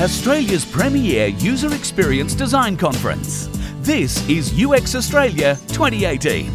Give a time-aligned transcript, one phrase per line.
[0.00, 3.50] Australia's premier user experience design conference.
[3.82, 6.50] This is UX Australia 2018.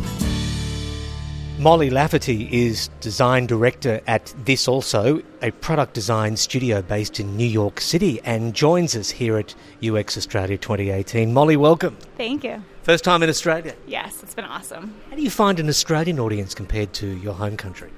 [1.60, 7.46] Molly Lafferty is design director at This Also, a product design studio based in New
[7.46, 9.54] York City, and joins us here at
[9.88, 11.32] UX Australia 2018.
[11.32, 11.96] Molly, welcome.
[12.18, 12.64] Thank you.
[12.82, 13.76] First time in Australia.
[13.86, 14.96] Yes, it's been awesome.
[15.12, 17.92] How do you find an Australian audience compared to your home country?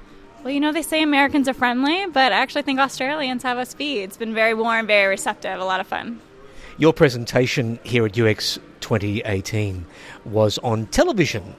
[0.43, 3.73] Well, you know, they say Americans are friendly, but I actually think Australians have us
[3.73, 4.03] beat.
[4.03, 6.21] It's been very warm, very receptive, a lot of fun.
[6.77, 9.85] Your presentation here at UX 2018
[10.25, 11.55] was on television,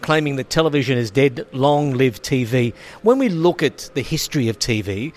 [0.00, 2.72] claiming that television is dead, long live TV.
[3.02, 5.12] When we look at the history of TV,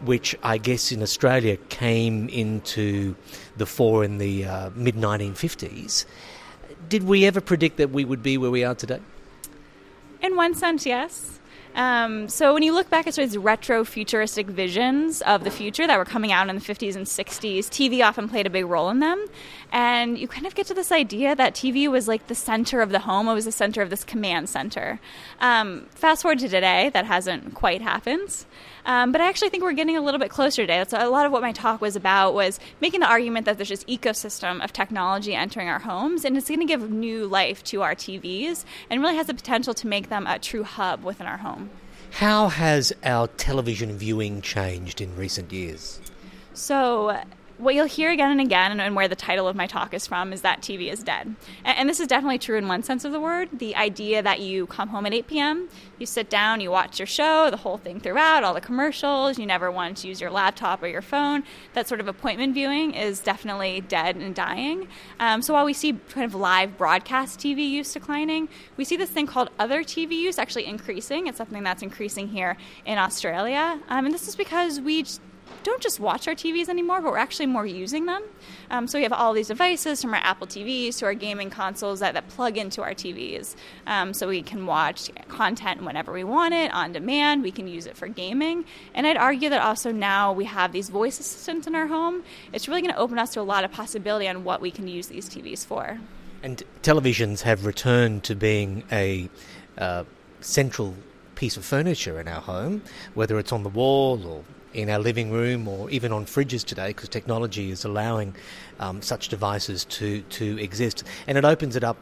[0.00, 3.14] which I guess in Australia came into
[3.58, 6.06] the fore in the uh, mid 1950s,
[6.88, 9.00] did we ever predict that we would be where we are today?
[10.22, 11.40] In one sense, yes.
[11.74, 15.50] Um, so when you look back at sort of these retro futuristic visions of the
[15.50, 18.66] future that were coming out in the 50s and 60s, TV often played a big
[18.66, 19.24] role in them.
[19.72, 22.90] And you kind of get to this idea that TV was like the center of
[22.90, 23.28] the home.
[23.28, 25.00] It was the center of this command center.
[25.40, 28.44] Um, fast forward to today, that hasn't quite happened.
[28.86, 30.76] Um, but I actually think we're getting a little bit closer today.
[30.76, 33.70] That's a lot of what my talk was about was making the argument that there's
[33.70, 37.82] this ecosystem of technology entering our homes, and it's going to give new life to
[37.82, 41.38] our TVs, and really has the potential to make them a true hub within our
[41.38, 41.70] home.
[42.10, 46.00] How has our television viewing changed in recent years?
[46.52, 47.20] So,
[47.58, 50.32] what you'll hear again and again, and where the title of my talk is from,
[50.32, 51.34] is that TV is dead.
[51.64, 53.48] And this is definitely true in one sense of the word.
[53.52, 57.06] The idea that you come home at 8 p.m., you sit down, you watch your
[57.06, 60.82] show, the whole thing throughout, all the commercials, you never want to use your laptop
[60.82, 61.44] or your phone.
[61.74, 64.88] That sort of appointment viewing is definitely dead and dying.
[65.20, 69.10] Um, so while we see kind of live broadcast TV use declining, we see this
[69.10, 71.28] thing called other TV use actually increasing.
[71.28, 73.80] It's something that's increasing here in Australia.
[73.88, 75.04] Um, and this is because we
[75.64, 78.22] don't just watch our TVs anymore, but we're actually more using them.
[78.70, 82.00] Um, so we have all these devices from our Apple TVs to our gaming consoles
[82.00, 83.56] that, that plug into our TVs.
[83.86, 87.42] Um, so we can watch content whenever we want it on demand.
[87.42, 88.64] We can use it for gaming.
[88.94, 92.22] And I'd argue that also now we have these voice assistants in our home.
[92.52, 94.86] It's really going to open us to a lot of possibility on what we can
[94.86, 95.98] use these TVs for.
[96.42, 99.30] And televisions have returned to being a
[99.78, 100.04] uh,
[100.40, 100.94] central
[101.34, 102.82] piece of furniture in our home,
[103.14, 106.88] whether it's on the wall or in our living room or even on fridges today
[106.88, 108.34] because technology is allowing
[108.80, 111.96] um, such devices to, to exist and it opens it up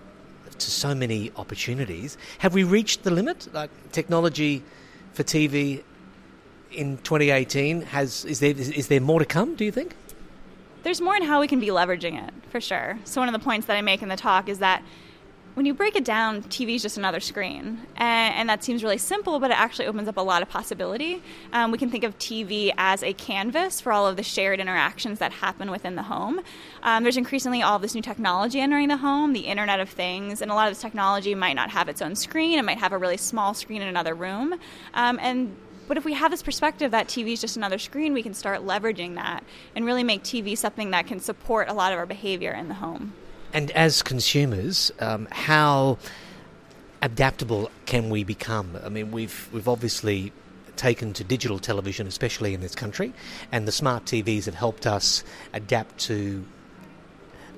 [0.58, 2.16] to so many opportunities.
[2.38, 3.52] Have we reached the limit?
[3.52, 4.62] Like technology
[5.12, 5.82] for TV
[6.70, 9.54] in 2018 has is there is there more to come?
[9.54, 9.94] Do you think?
[10.82, 12.98] There's more in how we can be leveraging it for sure.
[13.04, 14.82] So one of the points that I make in the talk is that
[15.54, 17.78] when you break it down, TV is just another screen.
[17.96, 21.22] And, and, that seems really simple, but it actually opens up a lot of possibility.
[21.52, 25.18] Um, we can think of TV as a canvas for all of the shared interactions
[25.18, 26.40] that happen within the home.
[26.82, 30.50] Um, there's increasingly all this new technology entering the home, the Internet of Things, and
[30.50, 32.58] a lot of this technology might not have its own screen.
[32.58, 34.54] It might have a really small screen in another room.
[34.94, 35.54] Um, and
[35.86, 38.60] but if we have this perspective that TV is just another screen, we can start
[38.60, 39.44] leveraging that
[39.76, 42.74] and really make TV something that can support a lot of our behavior in the
[42.74, 43.12] home.
[43.52, 45.98] And as consumers, um, how
[47.02, 48.78] adaptable can we become?
[48.82, 50.32] I mean, we've we've obviously
[50.76, 53.12] taken to digital television, especially in this country,
[53.50, 56.44] and the smart TVs have helped us adapt to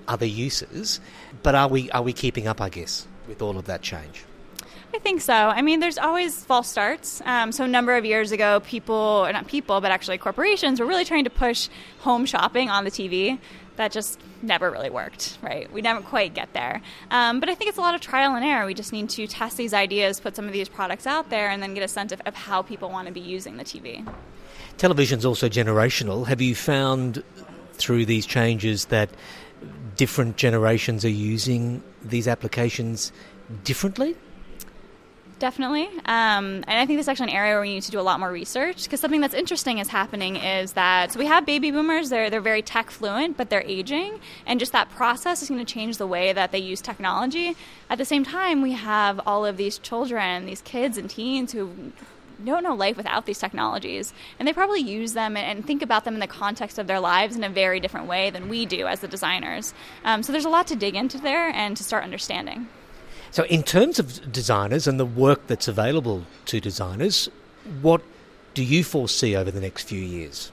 [0.08, 1.00] other uses.
[1.42, 2.60] But are we are we keeping up?
[2.60, 4.24] I guess with all of that change.
[4.94, 5.34] I think so.
[5.34, 7.20] I mean, there's always false starts.
[7.24, 10.86] Um, so, a number of years ago, people, or not people, but actually corporations were
[10.86, 11.68] really trying to push
[11.98, 13.40] home shopping on the TV
[13.76, 15.72] that just never really worked, right?
[15.72, 16.80] We never quite get there.
[17.10, 18.66] Um, but I think it's a lot of trial and error.
[18.66, 21.62] We just need to test these ideas, put some of these products out there, and
[21.62, 24.06] then get a sense of, of how people want to be using the TV.
[24.76, 26.26] Television's also generational.
[26.26, 27.22] Have you found
[27.74, 29.10] through these changes that
[29.96, 33.12] different generations are using these applications
[33.62, 34.16] differently?
[35.44, 35.90] Definitely.
[36.06, 38.08] Um, and I think this is actually an area where we need to do a
[38.08, 41.70] lot more research because something that's interesting is happening is that so we have baby
[41.70, 44.20] boomers, they're, they're very tech fluent, but they're aging.
[44.46, 47.56] And just that process is going to change the way that they use technology.
[47.90, 51.92] At the same time, we have all of these children, these kids and teens who
[52.42, 54.14] don't know life without these technologies.
[54.38, 57.36] And they probably use them and think about them in the context of their lives
[57.36, 59.74] in a very different way than we do as the designers.
[60.06, 62.66] Um, so there's a lot to dig into there and to start understanding.
[63.34, 67.28] So, in terms of designers and the work that's available to designers,
[67.82, 68.00] what
[68.54, 70.52] do you foresee over the next few years?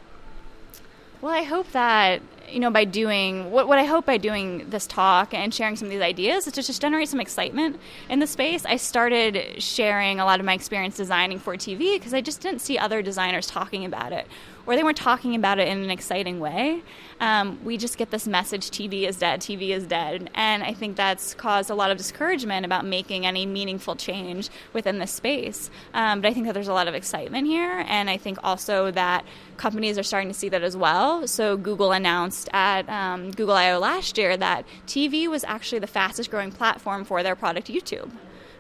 [1.22, 4.86] Well, I hope that you know by doing what, what I hope by doing this
[4.88, 8.28] talk and sharing some of these ideas is to just generate some excitement in the
[8.28, 8.66] space.
[8.66, 12.60] I started sharing a lot of my experience designing for TV because I just didn't
[12.60, 14.28] see other designers talking about it
[14.66, 16.84] or they weren't talking about it in an exciting way.
[17.20, 20.30] Um, we just get this message TV is dead, TV is dead.
[20.34, 25.00] And I think that's caused a lot of discouragement about making any meaningful change within
[25.00, 25.70] this space.
[25.94, 27.84] Um, but I think that there's a lot of excitement here.
[27.88, 29.26] And I think also that
[29.58, 31.28] companies are starting to see that as well.
[31.28, 36.32] So Google announced at um, Google I/O last year that TV was actually the fastest
[36.32, 38.12] growing platform for their product YouTube.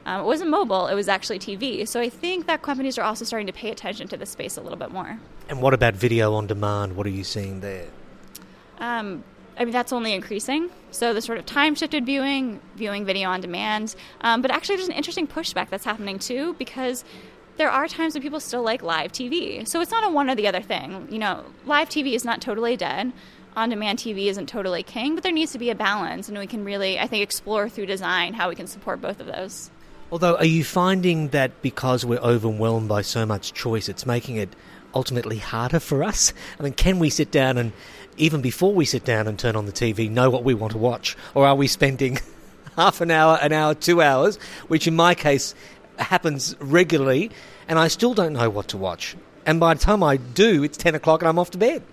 [0.05, 1.87] Um, it wasn't mobile, it was actually TV.
[1.87, 4.61] So I think that companies are also starting to pay attention to this space a
[4.61, 5.19] little bit more.
[5.47, 6.95] And what about video on demand?
[6.95, 7.87] What are you seeing there?
[8.79, 9.23] Um,
[9.57, 10.71] I mean, that's only increasing.
[10.89, 13.95] So the sort of time shifted viewing, viewing video on demand.
[14.21, 17.03] Um, but actually, there's an interesting pushback that's happening too because
[17.57, 19.67] there are times when people still like live TV.
[19.67, 21.07] So it's not a one or the other thing.
[21.11, 23.13] You know, live TV is not totally dead.
[23.55, 26.29] On demand TV isn't totally king, but there needs to be a balance.
[26.29, 29.27] And we can really, I think, explore through design how we can support both of
[29.27, 29.69] those.
[30.11, 34.49] Although, are you finding that because we're overwhelmed by so much choice, it's making it
[34.93, 36.33] ultimately harder for us?
[36.59, 37.73] I mean, can we sit down and,
[38.17, 40.77] even before we sit down and turn on the TV, know what we want to
[40.77, 41.17] watch?
[41.33, 42.19] Or are we spending
[42.77, 44.37] half an hour, an hour, two hours,
[44.67, 45.55] which in my case
[45.97, 47.31] happens regularly,
[47.67, 49.15] and I still don't know what to watch?
[49.45, 51.83] And by the time I do, it's 10 o'clock and I'm off to bed.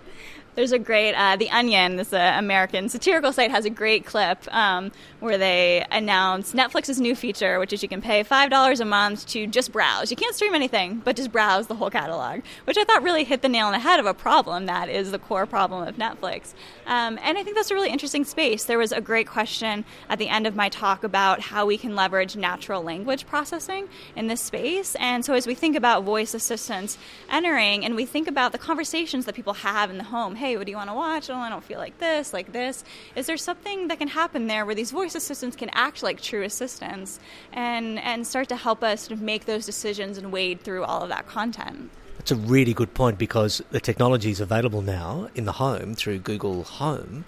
[0.59, 4.39] There's a great, uh, The Onion, this uh, American satirical site, has a great clip
[4.53, 4.91] um,
[5.21, 9.47] where they announce Netflix's new feature, which is you can pay $5 a month to
[9.47, 10.11] just browse.
[10.11, 13.41] You can't stream anything, but just browse the whole catalog, which I thought really hit
[13.41, 16.53] the nail on the head of a problem that is the core problem of Netflix.
[16.85, 18.65] Um, and I think that's a really interesting space.
[18.65, 21.95] There was a great question at the end of my talk about how we can
[21.95, 24.95] leverage natural language processing in this space.
[24.95, 26.97] And so as we think about voice assistants
[27.29, 30.65] entering and we think about the conversations that people have in the home, hey, what
[30.65, 31.29] do you want to watch?
[31.29, 32.83] Oh, I don't feel like this, like this.
[33.15, 36.43] Is there something that can happen there where these voice assistants can act like true
[36.43, 37.19] assistants
[37.53, 41.01] and, and start to help us sort of make those decisions and wade through all
[41.01, 41.89] of that content?
[42.17, 46.19] That's a really good point because the technology is available now in the home through
[46.19, 47.23] Google Home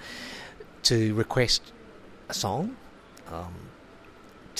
[0.83, 1.71] to request
[2.27, 2.75] a song,
[3.31, 3.70] um,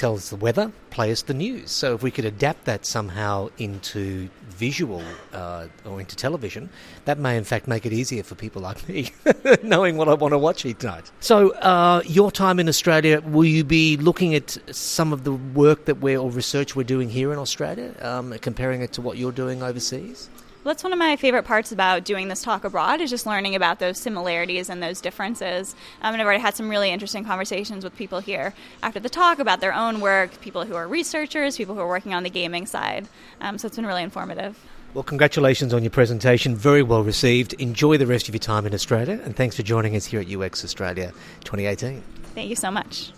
[0.02, 1.70] tell us the weather, play us the news.
[1.70, 6.72] So if we could adapt that somehow into visual uh, or into television,
[7.06, 9.12] that may in fact make it easier for people like me,
[9.64, 11.12] knowing what I want to watch each night.
[11.20, 15.86] So uh, your time in Australia, will you be looking at some of the work
[15.86, 19.32] that we're or research we're doing here in Australia, um, comparing it to what you're
[19.32, 20.30] doing overseas?
[20.64, 23.56] Well, that's one of my favorite parts about doing this talk abroad is just learning
[23.56, 25.74] about those similarities and those differences.
[26.04, 28.54] Um, and I've already had some really interesting conversations with people here
[28.84, 32.14] after the talk about their own work, people who are researchers, people who are working
[32.14, 33.08] on the gaming side.
[33.40, 34.56] Um, so it's been really informative.
[34.94, 36.56] Well, congratulations on your presentation.
[36.56, 37.54] Very well received.
[37.54, 40.32] Enjoy the rest of your time in Australia, and thanks for joining us here at
[40.32, 41.12] UX Australia
[41.44, 42.04] 2018.
[42.36, 43.14] Thank you so much.